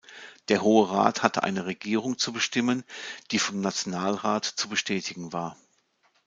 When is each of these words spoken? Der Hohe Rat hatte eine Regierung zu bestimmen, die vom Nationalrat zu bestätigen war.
Der 0.47 0.63
Hohe 0.63 0.89
Rat 0.89 1.21
hatte 1.21 1.43
eine 1.43 1.67
Regierung 1.67 2.17
zu 2.17 2.33
bestimmen, 2.33 2.83
die 3.29 3.37
vom 3.37 3.61
Nationalrat 3.61 4.45
zu 4.45 4.67
bestätigen 4.67 5.31
war. 5.31 5.55